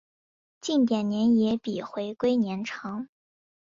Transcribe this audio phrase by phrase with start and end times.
[0.61, 3.07] 近点年也比回归年长。